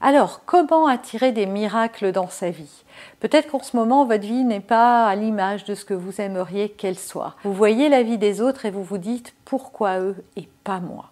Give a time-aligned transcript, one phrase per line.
[0.00, 2.84] Alors, comment attirer des miracles dans sa vie?
[3.20, 6.68] Peut-être qu'en ce moment, votre vie n'est pas à l'image de ce que vous aimeriez
[6.70, 7.34] qu'elle soit.
[7.44, 11.10] Vous voyez la vie des autres et vous vous dites pourquoi eux et pas moi?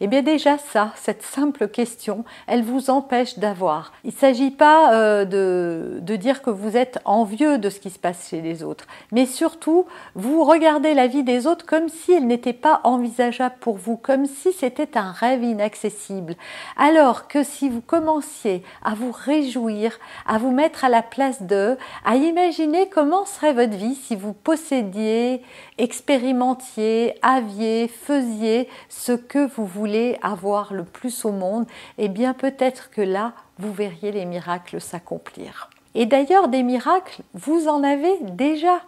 [0.00, 3.92] Eh bien déjà ça, cette simple question, elle vous empêche d'avoir.
[4.04, 7.90] Il ne s'agit pas euh, de, de, dire que vous êtes envieux de ce qui
[7.90, 12.12] se passe chez les autres, mais surtout, vous regardez la vie des autres comme si
[12.12, 16.34] elle n'était pas envisageable pour vous, comme si c'était un rêve inaccessible.
[16.76, 21.76] Alors que si vous commenciez à vous réjouir, à vous mettre à la place d'eux,
[22.04, 25.42] à imaginer comment serait votre vie si vous possédiez,
[25.78, 31.66] expérimentiez, aviez, faisiez ce que vous voulez avoir le plus au monde,
[31.98, 35.70] eh bien peut-être que là, vous verriez les miracles s'accomplir.
[35.94, 38.80] Et d'ailleurs, des miracles, vous en avez déjà.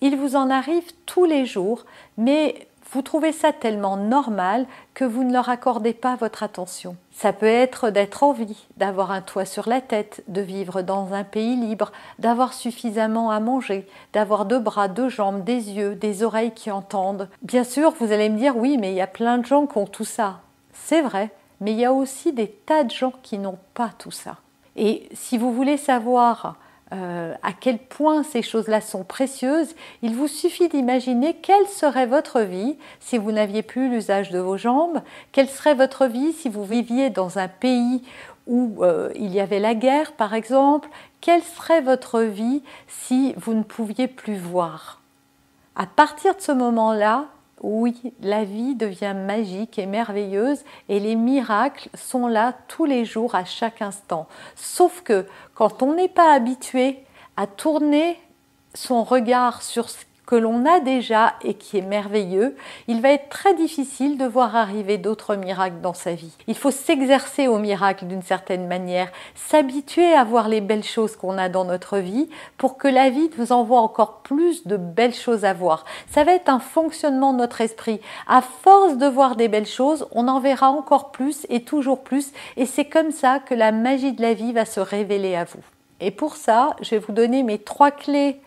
[0.00, 1.84] Il vous en arrive tous les jours,
[2.16, 6.96] mais vous trouvez ça tellement normal que vous ne leur accordez pas votre attention.
[7.12, 11.12] Ça peut être d'être en vie, d'avoir un toit sur la tête, de vivre dans
[11.12, 16.22] un pays libre, d'avoir suffisamment à manger, d'avoir deux bras, deux jambes, des yeux, des
[16.22, 17.28] oreilles qui entendent.
[17.42, 19.78] Bien sûr, vous allez me dire oui, mais il y a plein de gens qui
[19.78, 20.40] ont tout ça.
[20.72, 21.30] C'est vrai,
[21.60, 24.36] mais il y a aussi des tas de gens qui n'ont pas tout ça.
[24.76, 26.56] Et si vous voulez savoir
[26.92, 32.40] euh, à quel point ces choses-là sont précieuses, il vous suffit d'imaginer quelle serait votre
[32.40, 35.02] vie si vous n'aviez plus l'usage de vos jambes,
[35.32, 38.02] quelle serait votre vie si vous viviez dans un pays
[38.46, 40.88] où euh, il y avait la guerre, par exemple,
[41.20, 45.00] quelle serait votre vie si vous ne pouviez plus voir?
[45.76, 47.26] À partir de ce moment-là,
[47.62, 53.34] oui, la vie devient magique et merveilleuse et les miracles sont là tous les jours,
[53.34, 54.28] à chaque instant.
[54.54, 57.04] Sauf que quand on n'est pas habitué
[57.36, 58.20] à tourner
[58.74, 62.54] son regard sur ce que l'on a déjà et qui est merveilleux,
[62.86, 66.36] il va être très difficile de voir arriver d'autres miracles dans sa vie.
[66.46, 71.38] Il faut s'exercer au miracle d'une certaine manière, s'habituer à voir les belles choses qu'on
[71.38, 72.28] a dans notre vie
[72.58, 75.86] pour que la vie nous envoie encore plus de belles choses à voir.
[76.10, 77.98] Ça va être un fonctionnement de notre esprit.
[78.26, 82.32] À force de voir des belles choses, on en verra encore plus et toujours plus
[82.58, 85.64] et c'est comme ça que la magie de la vie va se révéler à vous.
[86.00, 88.42] Et pour ça, je vais vous donner mes trois clés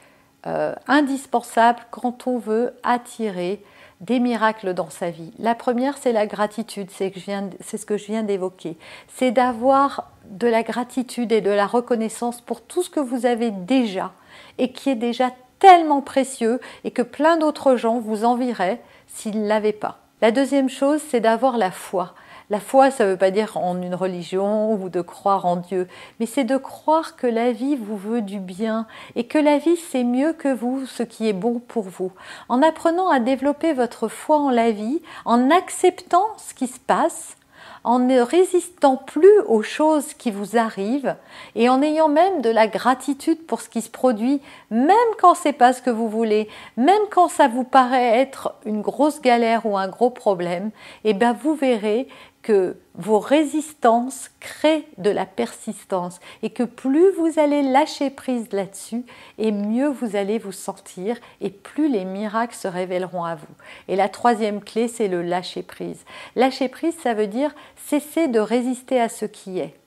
[0.47, 3.63] euh, indispensable quand on veut attirer
[3.99, 5.31] des miracles dans sa vie.
[5.37, 7.13] La première, c'est la gratitude, c'est
[7.77, 8.77] ce que je viens d'évoquer.
[9.07, 13.51] C'est d'avoir de la gratitude et de la reconnaissance pour tout ce que vous avez
[13.51, 14.11] déjà
[14.57, 15.29] et qui est déjà
[15.59, 19.99] tellement précieux et que plein d'autres gens vous envieraient s'ils ne l'avaient pas.
[20.21, 22.15] La deuxième chose, c'est d'avoir la foi.
[22.49, 25.87] La foi, ça ne veut pas dire en une religion ou de croire en Dieu,
[26.19, 29.77] mais c'est de croire que la vie vous veut du bien et que la vie
[29.77, 32.11] c'est mieux que vous ce qui est bon pour vous.
[32.49, 37.37] En apprenant à développer votre foi en la vie, en acceptant ce qui se passe,
[37.83, 41.15] en ne résistant plus aux choses qui vous arrivent
[41.55, 45.53] et en ayant même de la gratitude pour ce qui se produit, même quand c'est
[45.53, 46.47] pas ce que vous voulez,
[46.77, 50.71] même quand ça vous paraît être une grosse galère ou un gros problème,
[51.03, 52.07] et eh bien vous verrez
[52.41, 59.03] que vos résistances créent de la persistance et que plus vous allez lâcher prise là-dessus
[59.37, 63.55] et mieux vous allez vous sentir et plus les miracles se révéleront à vous.
[63.87, 66.03] Et la troisième clé, c'est le lâcher prise.
[66.35, 67.53] Lâcher prise, ça veut dire
[67.87, 69.80] cesser de résister à ce qui est.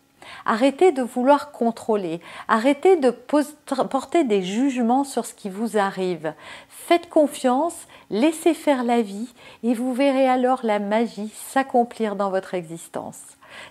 [0.46, 2.20] Arrêtez de vouloir contrôler.
[2.48, 6.34] Arrêtez de porter des jugements sur ce qui vous arrive.
[6.68, 9.32] Faites confiance, laissez faire la vie
[9.62, 13.20] et vous verrez alors la magie s'accomplir dans votre existence.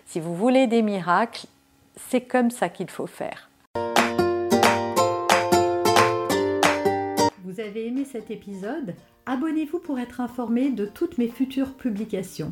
[0.06, 1.48] Si vous voulez des miracles,
[2.10, 3.50] c'est comme ça qu'il faut faire.
[7.44, 8.96] Vous avez aimé cet épisode?
[9.26, 12.52] Abonnez-vous pour être informé de toutes mes futures publications.